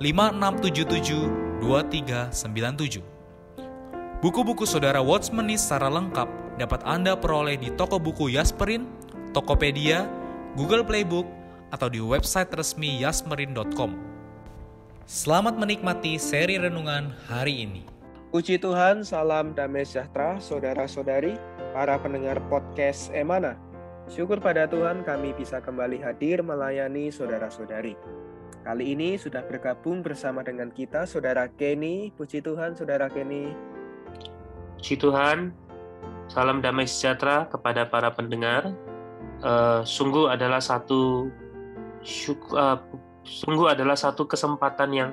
[0.00, 3.04] 5677 2397.
[4.24, 8.88] Buku-buku saudara Watchmeni secara lengkap dapat Anda peroleh di toko buku Yasmerin,
[9.36, 10.08] Tokopedia,
[10.56, 11.28] Google Playbook,
[11.68, 13.92] atau di website resmi yasmerin.com.
[15.04, 17.84] Selamat menikmati seri renungan hari ini.
[18.32, 21.36] Puji Tuhan, salam damai sejahtera saudara-saudari,
[21.76, 23.60] para pendengar podcast Emana.
[24.08, 27.94] Syukur pada Tuhan kami bisa kembali hadir melayani saudara-saudari.
[28.60, 32.12] Kali ini sudah bergabung bersama dengan kita Saudara Kenny.
[32.12, 33.56] Puji Tuhan, Saudara Kenny.
[34.76, 35.56] Puji Tuhan,
[36.28, 38.76] salam damai sejahtera kepada para pendengar.
[39.40, 41.32] Uh, sungguh adalah satu
[42.04, 42.76] syukur, uh,
[43.24, 45.10] sungguh adalah satu kesempatan yang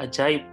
[0.00, 0.48] ajaib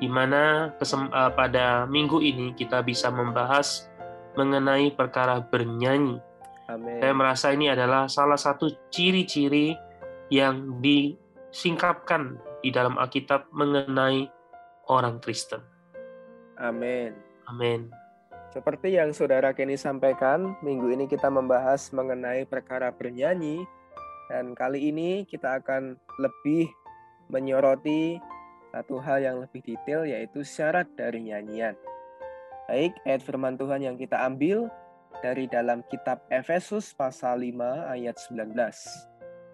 [0.00, 3.88] di mana uh, pada minggu ini kita bisa membahas
[4.36, 6.20] mengenai perkara bernyanyi.
[6.68, 7.00] Amen.
[7.00, 9.72] Saya merasa ini adalah salah satu ciri-ciri
[10.32, 11.19] yang di
[11.50, 14.26] singkapkan di dalam Alkitab mengenai
[14.90, 15.62] orang Kristen.
[16.58, 17.14] Amin.
[17.46, 17.90] Amin.
[18.50, 23.62] Seperti yang Saudara Kenny sampaikan, minggu ini kita membahas mengenai perkara bernyanyi
[24.26, 26.66] dan kali ini kita akan lebih
[27.30, 28.18] menyoroti
[28.74, 31.78] satu hal yang lebih detail yaitu syarat dari nyanyian.
[32.70, 34.70] Baik, ayat firman Tuhan yang kita ambil
[35.22, 37.58] dari dalam kitab Efesus pasal 5
[37.90, 39.09] ayat 19.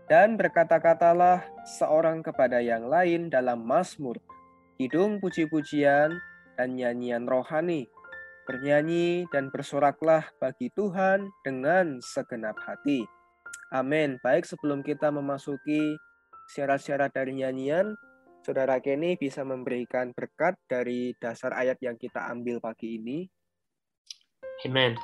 [0.07, 4.23] Dan berkata-katalah seorang kepada yang lain dalam Mazmur,
[4.79, 6.15] hidung puji-pujian
[6.55, 7.91] dan nyanyian rohani.
[8.47, 13.03] Bernyanyi dan bersoraklah bagi Tuhan dengan segenap hati.
[13.75, 14.23] Amin.
[14.23, 15.99] Baik sebelum kita memasuki
[16.55, 17.99] syarat-syarat dari nyanyian,
[18.47, 23.27] Saudara Kenny bisa memberikan berkat dari dasar ayat yang kita ambil pagi ini.
[24.63, 24.95] Amin.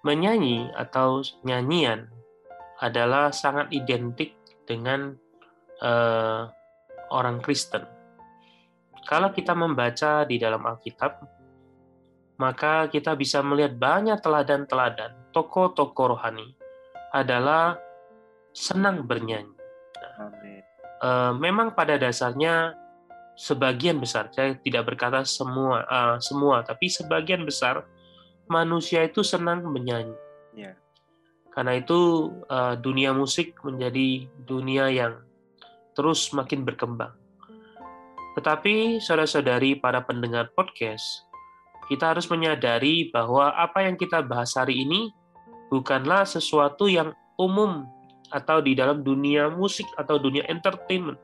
[0.00, 2.08] Menyanyi atau nyanyian
[2.80, 4.36] adalah sangat identik
[4.68, 5.16] dengan
[5.80, 6.50] uh,
[7.12, 7.84] orang Kristen.
[9.06, 11.22] Kalau kita membaca di dalam Alkitab,
[12.36, 16.52] maka kita bisa melihat banyak teladan-teladan tokoh-tokoh rohani
[17.14, 17.80] adalah
[18.52, 19.54] senang bernyanyi.
[20.20, 20.62] Amin.
[21.00, 22.76] Uh, memang pada dasarnya
[23.36, 27.84] sebagian besar, saya tidak berkata semua, uh, semua, tapi sebagian besar
[28.48, 30.16] manusia itu senang menyanyi.
[30.56, 30.76] Yeah.
[31.56, 35.24] Karena itu uh, dunia musik menjadi dunia yang
[35.96, 37.16] terus makin berkembang.
[38.36, 41.24] Tetapi saudara-saudari para pendengar podcast,
[41.88, 45.08] kita harus menyadari bahwa apa yang kita bahas hari ini
[45.72, 47.88] bukanlah sesuatu yang umum
[48.28, 51.16] atau di dalam dunia musik atau dunia entertainment.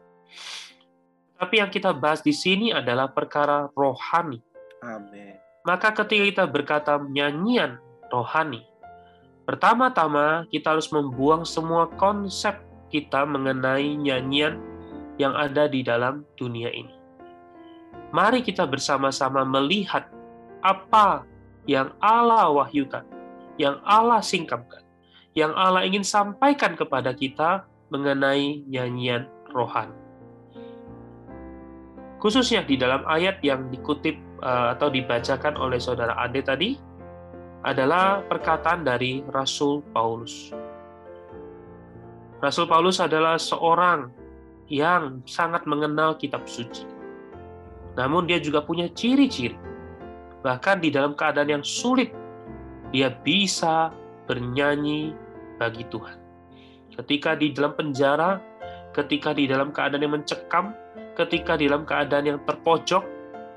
[1.36, 4.40] Tapi yang kita bahas di sini adalah perkara rohani.
[4.80, 5.36] Amin.
[5.68, 7.76] Maka ketika kita berkata nyanyian
[8.08, 8.64] rohani,
[9.42, 12.62] Pertama-tama, kita harus membuang semua konsep
[12.94, 14.60] kita mengenai nyanyian
[15.18, 16.94] yang ada di dalam dunia ini.
[18.12, 20.06] Mari kita bersama-sama melihat
[20.62, 21.24] apa
[21.66, 23.02] yang Allah wahyukan,
[23.56, 24.84] yang Allah singkapkan,
[25.32, 29.96] yang Allah ingin sampaikan kepada kita mengenai nyanyian rohani.
[32.22, 34.14] Khususnya di dalam ayat yang dikutip
[34.44, 36.78] eh, atau dibacakan oleh saudara Ade tadi,
[37.62, 40.50] adalah perkataan dari Rasul Paulus.
[42.42, 44.10] Rasul Paulus adalah seorang
[44.66, 46.82] yang sangat mengenal kitab suci.
[47.94, 49.54] Namun dia juga punya ciri-ciri.
[50.42, 52.10] Bahkan di dalam keadaan yang sulit,
[52.90, 53.94] dia bisa
[54.26, 55.14] bernyanyi
[55.62, 56.18] bagi Tuhan.
[56.98, 58.42] Ketika di dalam penjara,
[58.90, 60.74] ketika di dalam keadaan yang mencekam,
[61.14, 63.06] ketika di dalam keadaan yang terpojok,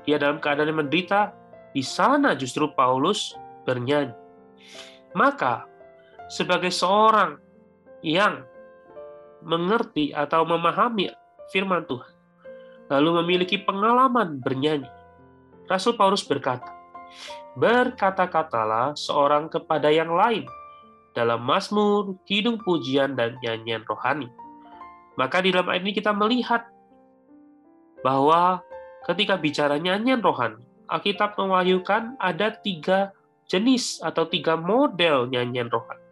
[0.06, 1.34] dia dalam keadaan yang menderita,
[1.74, 3.34] di sana justru Paulus
[3.66, 4.14] bernyanyi.
[5.12, 5.66] Maka,
[6.30, 7.36] sebagai seorang
[8.00, 8.46] yang
[9.42, 11.10] mengerti atau memahami
[11.50, 12.12] firman Tuhan,
[12.88, 14.88] lalu memiliki pengalaman bernyanyi.
[15.66, 16.70] Rasul Paulus berkata,
[17.56, 20.44] Berkata-katalah seorang kepada yang lain
[21.16, 24.28] dalam Mazmur, kidung pujian, dan nyanyian rohani.
[25.16, 26.68] Maka di dalam ayat ini kita melihat
[28.04, 28.60] bahwa
[29.08, 36.02] ketika bicara nyanyian rohani, Alkitab mewahyukan ada tiga jenis atau tiga model nyanyian rohani.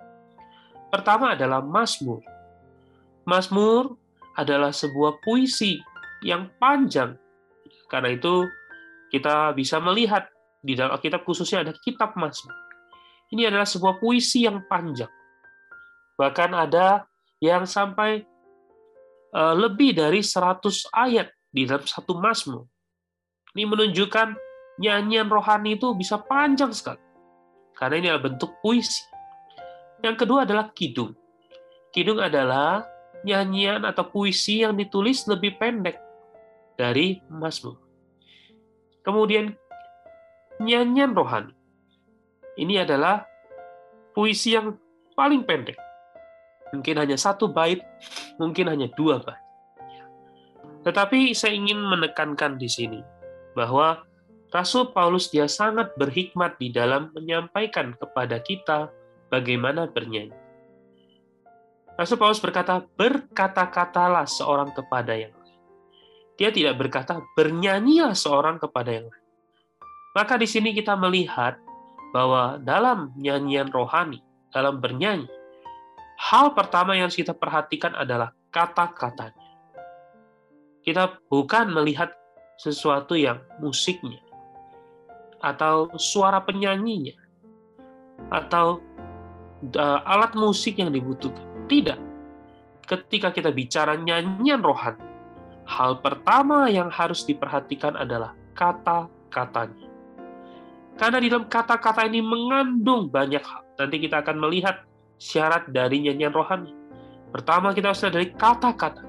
[0.91, 2.23] Pertama adalah Mazmur.
[3.27, 3.99] Mazmur
[4.39, 5.83] adalah sebuah puisi
[6.23, 7.19] yang panjang.
[7.91, 8.47] Karena itu
[9.11, 10.31] kita bisa melihat
[10.63, 12.55] di dalam Alkitab khususnya ada kitab Mazmur.
[13.35, 15.11] Ini adalah sebuah puisi yang panjang.
[16.15, 17.05] Bahkan ada
[17.43, 18.23] yang sampai
[19.35, 20.63] uh, lebih dari 100
[20.95, 22.65] ayat di dalam satu Mazmur.
[23.55, 24.29] Ini menunjukkan
[24.81, 27.04] nyanyian rohani itu bisa panjang sekali.
[27.75, 29.03] Karena ini adalah bentuk puisi.
[30.01, 31.15] Yang kedua adalah kidung.
[31.91, 32.87] Kidung adalah
[33.25, 35.97] nyanyian atau puisi yang ditulis lebih pendek
[36.77, 37.81] dari Mazmur.
[39.05, 39.55] Kemudian
[40.61, 41.55] nyanyian rohani.
[42.55, 43.27] Ini adalah
[44.15, 44.79] puisi yang
[45.19, 45.75] paling pendek.
[46.71, 47.83] Mungkin hanya satu bait,
[48.39, 49.43] mungkin hanya dua bait.
[50.85, 53.01] Tetapi saya ingin menekankan di sini
[53.57, 54.05] bahwa
[54.55, 58.87] Rasul Paulus dia sangat berhikmat di dalam menyampaikan kepada kita
[59.27, 60.31] bagaimana bernyanyi.
[61.99, 65.59] Rasul Paulus berkata, berkata-katalah seorang kepada yang lain.
[66.39, 69.27] Dia tidak berkata, bernyanyilah seorang kepada yang lain.
[70.15, 71.59] Maka di sini kita melihat
[72.15, 74.23] bahwa dalam nyanyian rohani,
[74.55, 75.27] dalam bernyanyi,
[76.31, 79.43] hal pertama yang kita perhatikan adalah kata-katanya.
[80.87, 82.15] Kita bukan melihat
[82.55, 84.23] sesuatu yang musiknya,
[85.45, 87.13] atau suara penyanyinya,
[88.33, 88.81] atau
[89.77, 91.45] uh, alat musik yang dibutuhkan.
[91.69, 92.01] Tidak.
[92.85, 95.01] Ketika kita bicara nyanyian rohani,
[95.65, 99.89] hal pertama yang harus diperhatikan adalah kata-katanya.
[100.95, 103.65] Karena di dalam kata-kata ini mengandung banyak hal.
[103.81, 104.87] Nanti kita akan melihat
[105.19, 106.71] syarat dari nyanyian rohani.
[107.35, 109.03] Pertama kita harus dari kata-kata.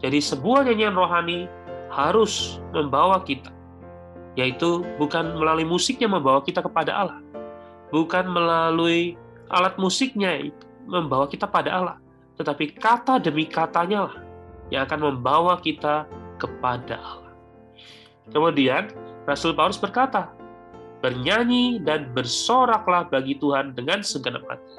[0.00, 1.50] Jadi sebuah nyanyian rohani
[1.90, 3.50] harus membawa kita.
[4.38, 7.18] Yaitu bukan melalui musiknya membawa kita kepada Allah.
[7.90, 9.18] Bukan melalui
[9.50, 10.38] alat musiknya
[10.86, 11.96] membawa kita pada Allah.
[12.38, 14.16] Tetapi kata demi katanya lah
[14.70, 16.06] yang akan membawa kita
[16.38, 17.34] kepada Allah.
[18.30, 18.88] Kemudian
[19.26, 20.30] Rasul Paulus berkata,
[21.04, 24.74] bernyanyi dan bersoraklah bagi Tuhan dengan segenap hati.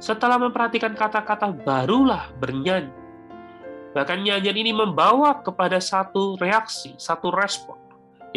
[0.00, 2.92] Setelah memperhatikan kata-kata, barulah bernyanyi.
[3.90, 7.79] Bahkan nyanyian ini membawa kepada satu reaksi, satu respon,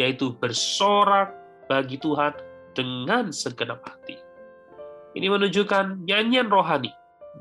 [0.00, 1.32] yaitu bersorak
[1.70, 2.34] bagi Tuhan
[2.74, 4.18] dengan segenap hati.
[5.14, 6.90] Ini menunjukkan nyanyian rohani,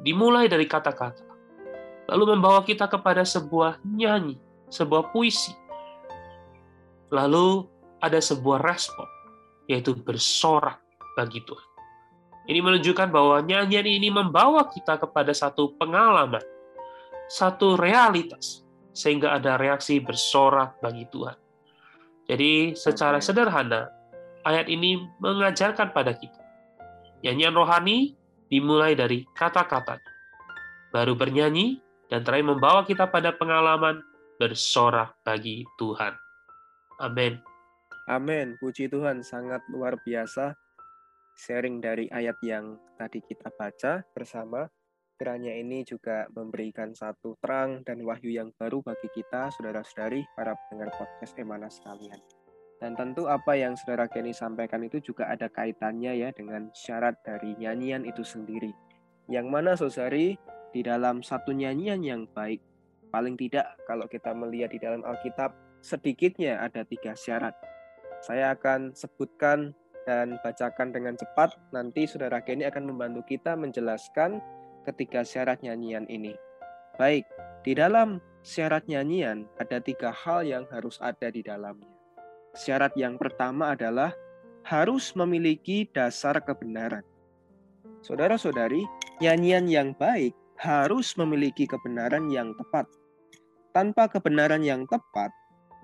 [0.06, 1.26] dimulai dari kata-kata,
[2.10, 4.38] lalu membawa kita kepada sebuah nyanyi,
[4.70, 5.58] sebuah puisi,
[7.10, 7.66] lalu
[7.98, 9.10] ada sebuah respon,
[9.66, 10.78] yaitu bersorak
[11.18, 11.70] bagi Tuhan.
[12.44, 16.44] Ini menunjukkan bahwa nyanyian ini membawa kita kepada satu pengalaman,
[17.32, 18.62] satu realitas,
[18.94, 21.43] sehingga ada reaksi bersorak bagi Tuhan.
[22.28, 23.92] Jadi secara sederhana,
[24.48, 26.40] ayat ini mengajarkan pada kita.
[27.24, 28.16] Nyanyian rohani
[28.48, 30.00] dimulai dari kata-kata,
[30.92, 31.80] baru bernyanyi,
[32.12, 34.04] dan terakhir membawa kita pada pengalaman
[34.38, 36.14] bersorak bagi Tuhan.
[37.00, 37.40] Amin.
[38.12, 38.60] Amin.
[38.60, 40.54] Puji Tuhan, sangat luar biasa
[41.34, 44.70] sharing dari ayat yang tadi kita baca bersama.
[45.14, 50.90] Kiranya ini juga memberikan satu terang dan wahyu yang baru bagi kita, saudara-saudari, para pendengar
[50.98, 52.18] podcast Emana sekalian.
[52.82, 57.54] Dan tentu apa yang saudara Kenny sampaikan itu juga ada kaitannya ya dengan syarat dari
[57.62, 58.74] nyanyian itu sendiri.
[59.30, 60.36] Yang mana saudari
[60.74, 62.60] di dalam satu nyanyian yang baik,
[63.14, 65.54] paling tidak kalau kita melihat di dalam Alkitab,
[65.86, 67.54] sedikitnya ada tiga syarat.
[68.26, 69.78] Saya akan sebutkan
[70.10, 71.56] dan bacakan dengan cepat.
[71.72, 74.42] Nanti saudara Kenny akan membantu kita menjelaskan
[74.84, 76.36] ketiga syarat nyanyian ini.
[77.00, 77.26] Baik,
[77.64, 81.90] di dalam syarat nyanyian ada tiga hal yang harus ada di dalamnya.
[82.54, 84.14] Syarat yang pertama adalah
[84.64, 87.02] harus memiliki dasar kebenaran.
[88.04, 88.84] Saudara-saudari,
[89.24, 92.86] nyanyian yang baik harus memiliki kebenaran yang tepat.
[93.74, 95.34] Tanpa kebenaran yang tepat,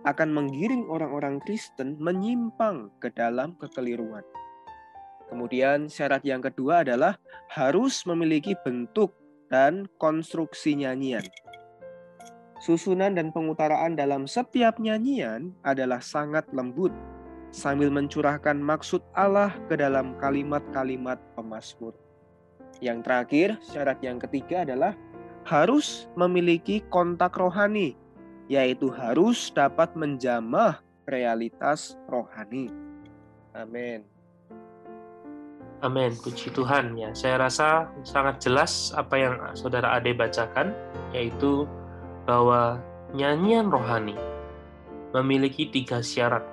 [0.08, 4.24] akan menggiring orang-orang Kristen menyimpang ke dalam kekeliruan.
[5.30, 7.22] Kemudian syarat yang kedua adalah
[7.54, 9.14] harus memiliki bentuk
[9.50, 11.26] dan konstruksi nyanyian.
[12.60, 16.92] Susunan dan pengutaraan dalam setiap nyanyian adalah sangat lembut,
[17.56, 21.96] sambil mencurahkan maksud Allah ke dalam kalimat-kalimat pemazmur.
[22.84, 24.94] Yang terakhir, syarat yang ketiga adalah
[25.48, 27.96] harus memiliki kontak rohani
[28.50, 32.74] yaitu harus dapat menjamah realitas rohani.
[33.54, 34.19] Amin.
[35.80, 37.16] Amin, puji Tuhan ya.
[37.16, 40.76] Saya rasa sangat jelas apa yang saudara Ade bacakan,
[41.16, 41.64] yaitu
[42.28, 42.84] bahwa
[43.16, 44.20] nyanyian rohani
[45.16, 46.44] memiliki tiga syarat.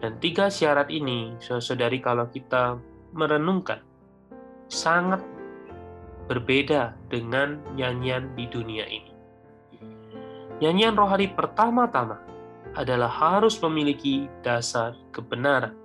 [0.00, 2.80] Dan tiga syarat ini, saudari kalau kita
[3.12, 3.84] merenungkan,
[4.72, 5.20] sangat
[6.24, 9.12] berbeda dengan nyanyian di dunia ini.
[10.64, 12.16] Nyanyian rohani pertama-tama
[12.72, 15.76] adalah harus memiliki dasar kebenaran.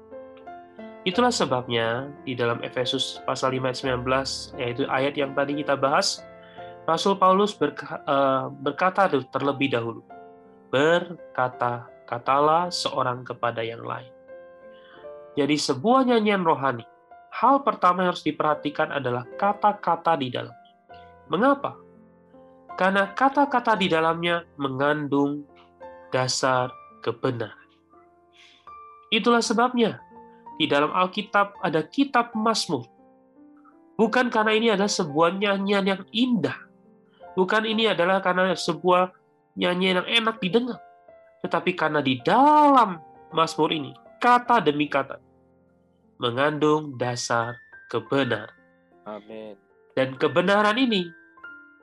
[1.05, 6.25] Itulah sebabnya di dalam Efesus pasal 5 ayat 19 yaitu ayat yang tadi kita bahas
[6.89, 10.01] Rasul Paulus uh, berkata terlebih dahulu
[10.73, 14.09] berkata katalah seorang kepada yang lain.
[15.37, 16.85] Jadi sebuah nyanyian rohani
[17.33, 20.73] hal pertama yang harus diperhatikan adalah kata-kata di dalamnya.
[21.27, 21.75] Mengapa?
[22.79, 25.43] Karena kata-kata di dalamnya mengandung
[26.09, 26.71] dasar
[27.03, 27.65] kebenaran.
[29.11, 30.04] Itulah sebabnya
[30.55, 32.87] di dalam Alkitab ada kitab Mazmur.
[33.95, 36.55] Bukan karena ini adalah sebuah nyanyian yang indah.
[37.35, 39.11] Bukan ini adalah karena sebuah
[39.55, 40.79] nyanyian yang enak didengar.
[41.43, 42.99] Tetapi karena di dalam
[43.31, 45.19] Mazmur ini, kata demi kata,
[46.19, 47.55] mengandung dasar
[47.91, 48.51] kebenaran.
[49.07, 49.55] Amin.
[49.95, 51.07] Dan kebenaran ini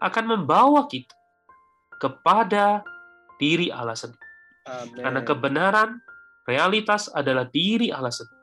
[0.02, 1.14] akan membawa kita
[1.96, 2.82] kepada
[3.38, 4.28] diri Allah sendiri.
[4.68, 5.00] Amin.
[5.00, 5.90] Karena kebenaran,
[6.44, 8.41] realitas adalah diri Allah sendiri.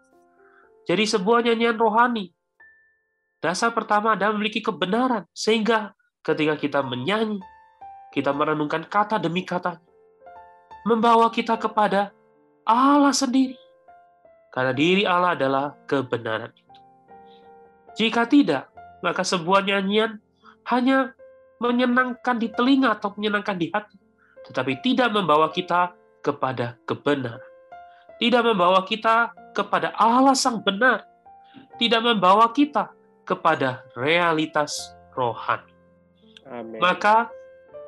[0.89, 2.33] Jadi sebuah nyanyian rohani.
[3.37, 5.29] Dasar pertama adalah memiliki kebenaran.
[5.37, 5.93] Sehingga
[6.25, 7.37] ketika kita menyanyi,
[8.09, 9.77] kita merenungkan kata demi kata,
[10.89, 12.09] membawa kita kepada
[12.65, 13.53] Allah sendiri.
[14.49, 16.73] Karena diri Allah adalah kebenaran itu.
[18.01, 18.73] Jika tidak,
[19.05, 20.17] maka sebuah nyanyian
[20.73, 21.13] hanya
[21.61, 23.97] menyenangkan di telinga atau menyenangkan di hati,
[24.49, 25.93] tetapi tidak membawa kita
[26.25, 27.45] kepada kebenaran.
[28.17, 31.03] Tidak membawa kita kepada Allah sang benar,
[31.75, 32.95] tidak membawa kita
[33.27, 35.75] kepada realitas rohani.
[36.47, 36.79] Amin.
[36.79, 37.27] Maka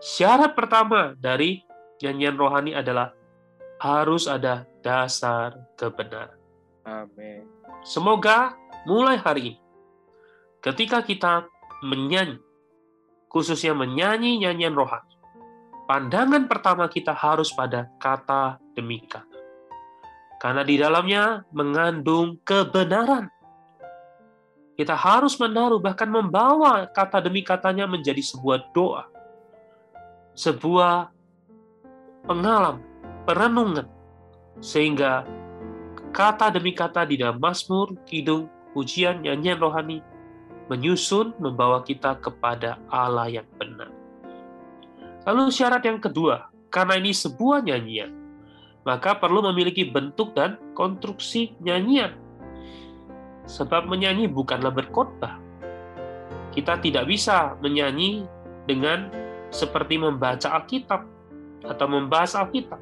[0.03, 1.63] syarat pertama dari
[2.03, 3.15] nyanyian rohani adalah
[3.79, 6.35] harus ada dasar kebenaran.
[6.83, 7.47] Amin.
[7.87, 9.61] Semoga mulai hari ini,
[10.59, 11.47] ketika kita
[11.81, 12.37] menyanyi,
[13.31, 15.15] khususnya menyanyi nyanyian rohani,
[15.89, 19.30] pandangan pertama kita harus pada kata demi kata
[20.41, 23.29] karena di dalamnya mengandung kebenaran.
[24.73, 29.05] Kita harus menaruh, bahkan membawa kata demi katanya menjadi sebuah doa,
[30.33, 31.13] sebuah
[32.25, 32.81] pengalaman,
[33.29, 33.85] perenungan,
[34.57, 35.29] sehingga
[36.09, 40.01] kata demi kata di dalam Mazmur, Kidung, pujian, nyanyian rohani
[40.73, 43.93] menyusun membawa kita kepada Allah yang benar.
[45.29, 48.20] Lalu syarat yang kedua, karena ini sebuah nyanyian,
[48.81, 52.17] maka perlu memiliki bentuk dan konstruksi nyanyian.
[53.45, 55.37] Sebab menyanyi bukanlah berkhotbah.
[56.51, 58.25] Kita tidak bisa menyanyi
[58.65, 59.09] dengan
[59.51, 61.01] seperti membaca Alkitab
[61.65, 62.79] atau membahas Alkitab.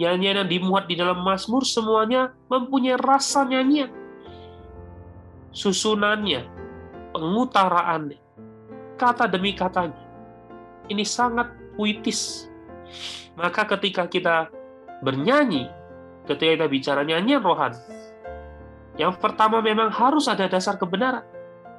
[0.00, 3.92] Nyanyian yang dimuat di dalam Mazmur semuanya mempunyai rasa nyanyian.
[5.52, 6.48] Susunannya,
[7.12, 8.16] pengutaraannya,
[8.96, 10.00] kata demi katanya.
[10.88, 12.48] Ini sangat puitis,
[13.38, 14.48] maka ketika kita
[15.00, 15.68] bernyanyi,
[16.28, 17.80] ketika kita bicara nyanyian rohani,
[19.00, 21.24] yang pertama memang harus ada dasar kebenaran,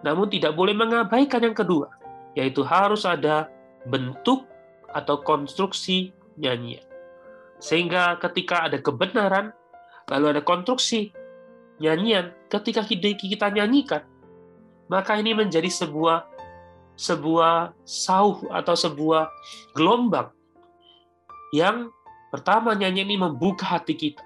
[0.01, 1.93] namun tidak boleh mengabaikan yang kedua,
[2.33, 3.47] yaitu harus ada
[3.85, 4.49] bentuk
[4.89, 6.83] atau konstruksi nyanyian.
[7.61, 9.53] Sehingga ketika ada kebenaran,
[10.09, 11.13] lalu ada konstruksi
[11.79, 14.03] nyanyian, ketika kita nyanyikan,
[14.91, 16.33] maka ini menjadi sebuah
[16.93, 19.25] sebuah sauh atau sebuah
[19.73, 20.29] gelombang
[21.53, 21.93] yang
[22.33, 24.25] pertama nyanyi ini membuka hati kita.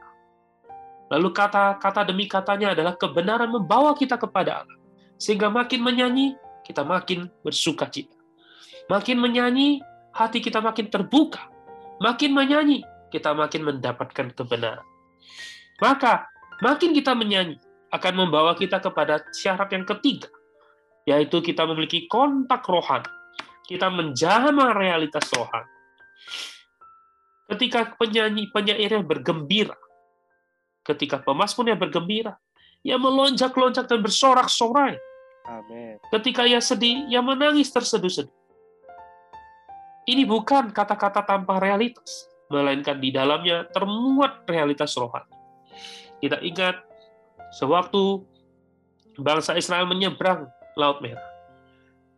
[1.11, 4.79] Lalu kata-kata demi katanya adalah kebenaran membawa kita kepada Allah.
[5.19, 8.15] Sehingga makin menyanyi, kita makin bersuka cita.
[8.87, 9.83] Makin menyanyi,
[10.15, 11.51] hati kita makin terbuka.
[11.99, 14.87] Makin menyanyi, kita makin mendapatkan kebenaran.
[15.83, 16.31] Maka,
[16.63, 17.59] makin kita menyanyi,
[17.91, 20.27] akan membawa kita kepada syarat yang ketiga,
[21.07, 23.07] yaitu kita memiliki kontak rohani.
[23.67, 25.71] Kita menjamah realitas rohani.
[27.47, 29.75] Ketika penyanyi penyairnya bergembira,
[30.83, 32.35] ketika pemasmurnya bergembira,
[32.83, 34.99] ia melonjak-lonjak dan bersorak-sorai.
[35.47, 35.95] Amin.
[36.11, 38.31] Ketika ia sedih, ia menangis terseduh-seduh.
[40.07, 45.31] Ini bukan kata-kata tanpa realitas, melainkan di dalamnya termuat realitas rohani.
[46.23, 46.79] Kita ingat
[47.59, 48.23] sewaktu
[49.19, 50.47] bangsa Israel menyeberang
[50.79, 51.23] Laut Merah.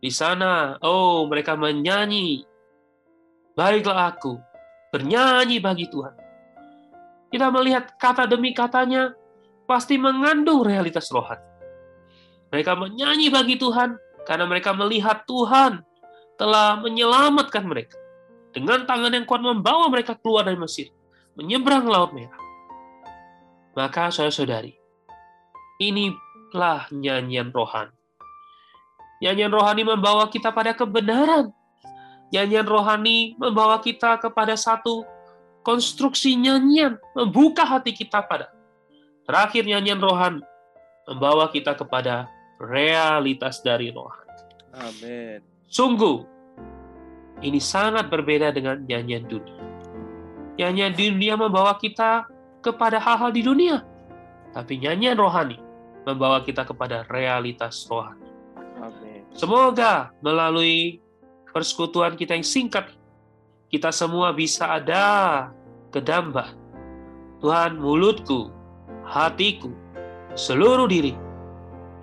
[0.00, 2.46] Di sana, oh mereka menyanyi,
[3.58, 4.40] Baiklah aku,
[4.90, 6.14] bernyanyi bagi Tuhan.
[7.30, 9.14] Kita melihat kata demi katanya
[9.70, 11.46] pasti mengandung realitas rohani.
[12.50, 13.94] Mereka menyanyi bagi Tuhan
[14.26, 15.86] karena mereka melihat Tuhan
[16.34, 17.94] telah menyelamatkan mereka.
[18.50, 20.90] Dengan tangan yang kuat membawa mereka keluar dari Mesir,
[21.38, 22.34] menyeberang Laut Merah.
[23.78, 24.74] Maka saudara-saudari,
[25.78, 27.94] inilah nyanyian rohani.
[29.22, 31.54] Nyanyian rohani membawa kita pada kebenaran.
[32.30, 35.02] Nyanyian rohani membawa kita kepada satu
[35.66, 38.54] konstruksi nyanyian, membuka hati kita pada.
[39.26, 40.42] Terakhir nyanyian rohani
[41.10, 42.30] membawa kita kepada
[42.62, 44.30] realitas dari rohani.
[44.78, 45.42] Amin.
[45.66, 46.22] Sungguh,
[47.42, 49.58] ini sangat berbeda dengan nyanyian dunia.
[50.54, 52.30] Nyanyian dunia membawa kita
[52.62, 53.82] kepada hal-hal di dunia.
[54.54, 55.58] Tapi nyanyian rohani
[56.06, 58.28] membawa kita kepada realitas rohani.
[58.78, 59.26] Amin.
[59.34, 60.98] Semoga melalui
[61.50, 62.90] persekutuan kita yang singkat,
[63.70, 65.48] kita semua bisa ada
[65.94, 66.54] kedamba.
[67.40, 68.52] Tuhan, mulutku,
[69.06, 69.72] hatiku,
[70.36, 71.16] seluruh diri,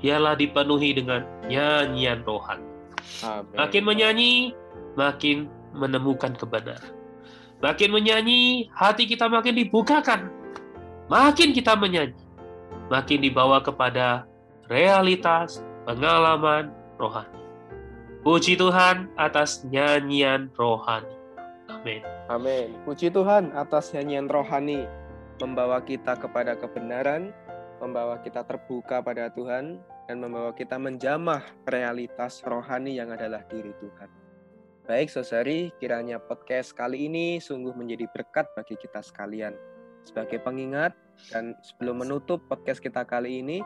[0.01, 2.66] ialah dipenuhi dengan nyanyian rohani.
[3.56, 4.51] Makin menyanyi,
[4.98, 6.94] makin menemukan kebenaran.
[7.62, 10.30] Makin menyanyi, hati kita makin dibukakan.
[11.08, 12.20] Makin kita menyanyi,
[12.92, 14.27] makin dibawa kepada
[14.68, 17.32] realitas pengalaman rohani.
[18.26, 21.14] Puji Tuhan atas nyanyian rohani.
[21.70, 22.02] Amin.
[22.28, 22.74] Amin.
[22.82, 24.90] Puji Tuhan atas nyanyian rohani
[25.38, 27.30] membawa kita kepada kebenaran,
[27.78, 29.78] membawa kita terbuka pada Tuhan,
[30.10, 34.10] dan membawa kita menjamah realitas rohani yang adalah diri Tuhan.
[34.88, 39.52] Baik, saudari, kiranya podcast kali ini sungguh menjadi berkat bagi kita sekalian.
[40.08, 40.96] Sebagai pengingat
[41.30, 43.60] dan sebelum menutup podcast kita kali ini,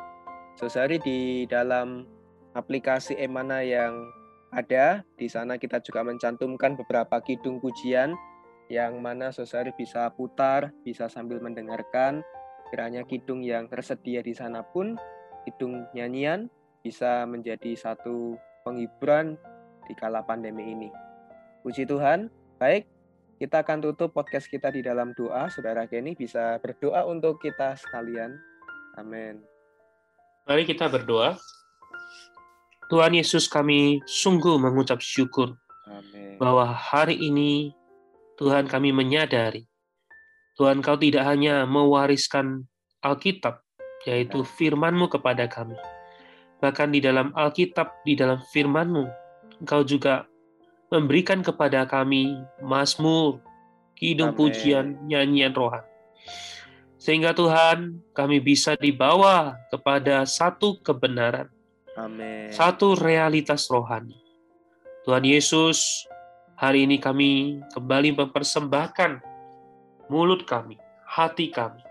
[0.58, 2.10] saudari di dalam
[2.58, 4.02] aplikasi Emana yang
[4.52, 8.14] ada, di sana kita juga mencantumkan beberapa kidung pujian
[8.68, 12.24] yang mana saudari bisa putar, bisa sambil mendengarkan.
[12.72, 14.96] Kiranya kidung yang tersedia di sana pun,
[15.44, 16.48] kidung nyanyian,
[16.84, 19.36] bisa menjadi satu penghiburan
[19.88, 20.90] di kala pandemi ini.
[21.64, 22.32] Puji Tuhan.
[22.60, 22.88] Baik,
[23.40, 25.52] kita akan tutup podcast kita di dalam doa.
[25.52, 28.40] Saudara Kenny bisa berdoa untuk kita sekalian.
[28.96, 29.44] Amin.
[30.48, 31.40] Mari kita berdoa.
[32.92, 35.56] Tuhan Yesus kami sungguh mengucap syukur
[35.88, 36.36] Amin.
[36.36, 37.72] bahwa hari ini
[38.36, 39.72] Tuhan kami menyadari
[40.60, 42.68] Tuhan kau tidak hanya mewariskan
[43.02, 43.64] Alkitab
[44.06, 45.78] yaitu firman-Mu kepada kami.
[46.62, 49.06] Bahkan di dalam Alkitab, di dalam firman-Mu,
[49.62, 50.26] Engkau juga
[50.90, 53.42] memberikan kepada kami Mazmur,
[53.98, 54.40] kidung Amin.
[54.42, 55.90] pujian, nyanyian rohani.
[57.02, 61.50] Sehingga Tuhan kami bisa dibawa kepada satu kebenaran,
[62.00, 62.52] Amin.
[62.52, 64.16] satu realitas rohani.
[65.04, 66.06] Tuhan Yesus,
[66.56, 69.20] hari ini kami kembali mempersembahkan
[70.08, 70.78] mulut kami,
[71.10, 71.82] hati kami.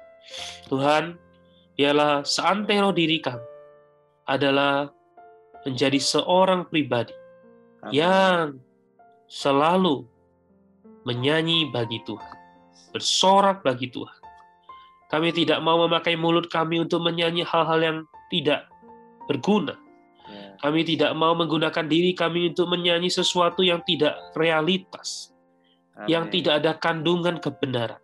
[0.70, 1.18] Tuhan,
[1.74, 3.42] biarlah seantero diri kami
[4.30, 4.86] adalah
[5.66, 7.12] menjadi seorang pribadi
[7.82, 7.92] Amin.
[7.92, 8.44] yang
[9.26, 10.06] selalu
[11.02, 12.36] menyanyi bagi Tuhan,
[12.94, 14.18] bersorak bagi Tuhan.
[15.10, 17.98] Kami tidak mau memakai mulut kami untuk menyanyi hal-hal yang
[18.30, 18.70] tidak
[19.26, 19.74] berguna.
[20.60, 25.32] Kami tidak mau menggunakan diri kami untuk menyanyi sesuatu yang tidak realitas,
[26.04, 26.34] yang Amin.
[26.36, 28.00] tidak ada kandungan kebenaran,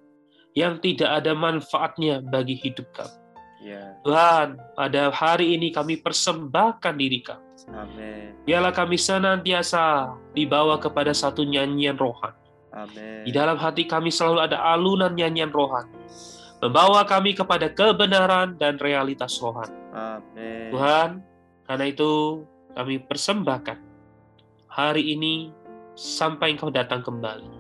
[0.56, 3.16] yang tidak ada manfaatnya bagi hidup kami.
[3.60, 3.98] Ya.
[4.04, 7.44] Tuhan, pada hari ini kami persembahkan diri kami.
[7.72, 8.32] Amin.
[8.48, 12.40] Biarlah kami senantiasa dibawa kepada satu nyanyian rohani.
[12.72, 13.24] Amin.
[13.26, 15.92] Di dalam hati kami selalu ada alunan nyanyian rohani.
[16.62, 19.76] Membawa kami kepada kebenaran dan realitas rohani.
[19.92, 20.72] Amin.
[20.72, 21.08] Tuhan,
[21.66, 22.42] karena itu
[22.78, 23.78] kami persembahkan
[24.70, 25.50] hari ini
[25.98, 27.50] sampai Engkau datang kembali.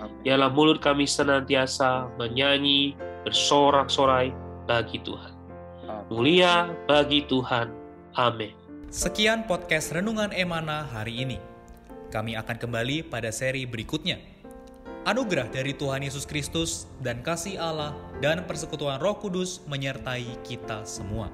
[0.00, 0.20] Amin.
[0.24, 2.96] Biarlah mulut kami senantiasa menyanyi,
[3.28, 4.32] bersorak-sorai
[4.64, 5.34] bagi Tuhan.
[6.10, 7.70] Mulia bagi Tuhan.
[8.18, 8.54] Amin.
[8.90, 11.38] Sekian podcast Renungan Emana hari ini.
[12.10, 14.18] Kami akan kembali pada seri berikutnya.
[15.06, 21.30] Anugerah dari Tuhan Yesus Kristus dan kasih Allah dan persekutuan Roh Kudus menyertai kita semua.